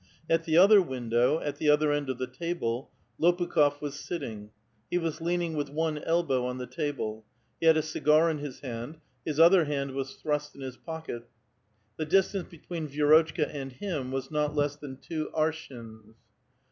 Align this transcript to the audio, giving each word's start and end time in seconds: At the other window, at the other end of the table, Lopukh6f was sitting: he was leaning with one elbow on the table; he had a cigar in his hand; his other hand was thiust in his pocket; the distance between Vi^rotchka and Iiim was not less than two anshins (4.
At 0.27 0.45
the 0.45 0.57
other 0.57 0.81
window, 0.81 1.37
at 1.41 1.57
the 1.57 1.69
other 1.69 1.91
end 1.91 2.09
of 2.09 2.17
the 2.17 2.25
table, 2.25 2.89
Lopukh6f 3.19 3.81
was 3.81 3.99
sitting: 3.99 4.49
he 4.89 4.97
was 4.97 5.21
leaning 5.21 5.53
with 5.55 5.69
one 5.69 5.99
elbow 5.99 6.43
on 6.47 6.57
the 6.57 6.65
table; 6.65 7.23
he 7.59 7.67
had 7.67 7.77
a 7.77 7.83
cigar 7.83 8.27
in 8.27 8.39
his 8.39 8.61
hand; 8.61 8.97
his 9.27 9.39
other 9.39 9.65
hand 9.65 9.91
was 9.91 10.15
thiust 10.25 10.55
in 10.55 10.61
his 10.61 10.75
pocket; 10.77 11.29
the 11.97 12.05
distance 12.05 12.47
between 12.49 12.89
Vi^rotchka 12.89 13.47
and 13.53 13.73
Iiim 13.73 14.09
was 14.09 14.31
not 14.31 14.55
less 14.55 14.75
than 14.75 14.97
two 14.97 15.29
anshins 15.35 16.01
(4. 16.03 16.15